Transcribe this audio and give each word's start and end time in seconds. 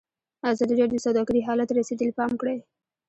ازادي 0.51 0.73
راډیو 0.81 0.99
د 1.01 1.03
سوداګري 1.05 1.41
حالت 1.47 1.67
ته 1.69 1.73
رسېدلي 1.79 2.13
پام 2.19 2.31
کړی. 2.41 2.57